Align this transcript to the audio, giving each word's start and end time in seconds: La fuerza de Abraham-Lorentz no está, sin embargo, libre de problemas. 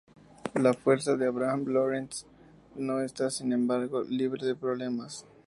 La 0.55 0.73
fuerza 0.73 1.15
de 1.15 1.27
Abraham-Lorentz 1.27 2.25
no 2.73 3.01
está, 3.01 3.29
sin 3.29 3.53
embargo, 3.53 4.01
libre 4.01 4.43
de 4.47 4.55
problemas. 4.55 5.27